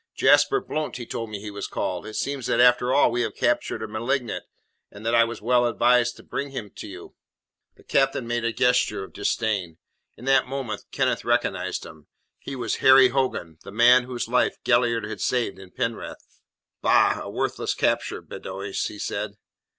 "Jasper 0.15 0.59
Blount 0.61 0.97
he 0.97 1.05
told 1.05 1.29
me 1.29 1.39
he 1.39 1.51
was 1.51 1.67
called. 1.67 2.07
It 2.07 2.15
seems 2.15 2.47
that 2.47 2.59
after 2.59 2.91
all 2.91 3.11
we 3.11 3.21
have 3.21 3.35
captured 3.35 3.83
a 3.83 3.87
malignant, 3.87 4.43
and 4.89 5.05
that 5.05 5.13
I 5.13 5.23
was 5.25 5.43
well 5.43 5.67
advised 5.67 6.15
to 6.15 6.23
bring 6.23 6.49
him 6.49 6.71
to 6.77 6.87
you." 6.87 7.13
The 7.75 7.83
captain 7.83 8.25
made 8.25 8.43
a 8.43 8.51
gesture 8.51 9.03
of 9.03 9.13
disdain. 9.13 9.77
In 10.17 10.25
that 10.25 10.47
moment 10.47 10.85
Kenneth 10.91 11.23
recognized 11.23 11.85
him. 11.85 12.07
He 12.39 12.55
was 12.55 12.77
Harry 12.77 13.09
Hogan 13.09 13.59
the 13.63 13.71
man 13.71 14.05
whose 14.05 14.27
life 14.27 14.57
Galliard 14.63 15.03
had 15.03 15.21
saved 15.21 15.59
in 15.59 15.69
Penrith. 15.69 16.25
"Bah, 16.81 17.19
a 17.21 17.29
worthless 17.29 17.75
capture, 17.75 18.23
Beddoes," 18.23 18.83
he 18.85 18.97
said. 18.97 19.35